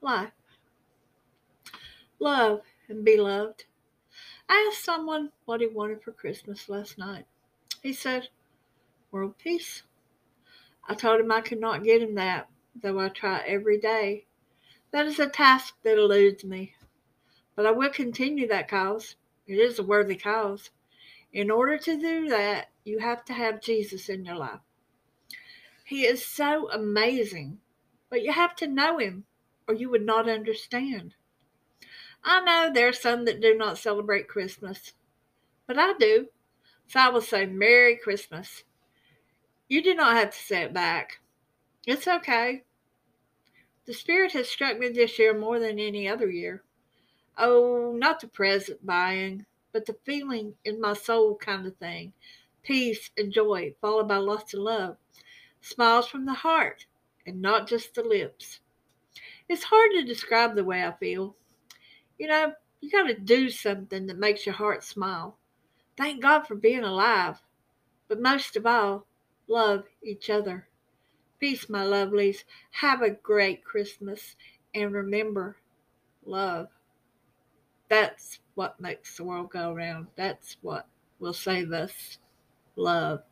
[0.00, 0.32] life.
[2.18, 3.64] Love and be loved.
[4.48, 7.26] I asked someone what he wanted for Christmas last night.
[7.82, 8.28] He said,
[9.10, 9.82] World peace.
[10.88, 14.26] I told him I could not get him that, though I try every day.
[14.92, 16.74] That is a task that eludes me.
[17.54, 19.16] But I will continue that cause.
[19.46, 20.70] It is a worthy cause.
[21.32, 24.60] In order to do that, you have to have Jesus in your life.
[25.84, 27.58] He is so amazing,
[28.10, 29.24] but you have to know him
[29.68, 31.14] or you would not understand.
[32.24, 34.92] I know there are some that do not celebrate Christmas,
[35.66, 36.28] but I do.
[36.88, 38.64] So I will say Merry Christmas.
[39.68, 41.20] You do not have to say it back.
[41.86, 42.62] It's okay.
[43.86, 46.62] The Spirit has struck me this year more than any other year.
[47.38, 52.12] Oh, not the present buying, but the feeling in my soul kind of thing.
[52.62, 54.96] Peace and joy, followed by lots of love.
[55.60, 56.86] Smiles from the heart,
[57.26, 58.60] and not just the lips.
[59.48, 61.36] It's hard to describe the way I feel.
[62.18, 65.36] You know, you got to do something that makes your heart smile.
[65.96, 67.40] Thank God for being alive.
[68.08, 69.06] But most of all,
[69.48, 70.68] love each other.
[71.40, 72.44] Peace, my lovelies.
[72.70, 74.36] Have a great Christmas.
[74.74, 75.56] And remember,
[76.24, 76.68] love.
[77.88, 80.08] That's what makes the world go round.
[80.16, 80.86] That's what
[81.18, 82.18] will save us.
[82.76, 83.22] Love.